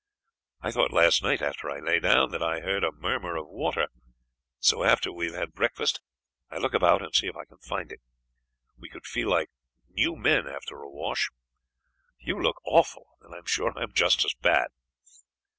I 0.61 0.71
thought 0.71 0.91
last 0.91 1.21
night 1.21 1.43
after 1.43 1.69
I 1.69 1.77
lay 1.77 1.99
down 1.99 2.31
that 2.31 2.41
I 2.41 2.61
heard 2.61 2.83
a 2.83 2.91
murmur 2.91 3.35
of 3.37 3.47
water, 3.47 3.87
so 4.57 4.83
after 4.83 5.11
we 5.13 5.27
have 5.27 5.35
had 5.35 5.53
breakfast 5.53 6.01
I 6.49 6.55
will 6.55 6.63
look 6.63 6.73
about 6.73 7.03
and 7.03 7.13
see 7.13 7.27
if 7.27 7.35
I 7.35 7.45
can 7.45 7.59
find 7.59 7.91
it. 7.91 8.01
We 8.75 8.89
should 8.89 9.05
feel 9.05 9.29
like 9.29 9.51
new 9.91 10.15
men 10.15 10.47
after 10.47 10.81
a 10.81 10.89
wash. 10.89 11.29
You 12.17 12.41
look 12.41 12.59
awful, 12.65 13.09
and 13.21 13.35
I 13.35 13.37
am 13.37 13.45
sure 13.45 13.77
I 13.77 13.83
am 13.83 13.93
just 13.93 14.25
as 14.25 14.33
bad." 14.33 14.69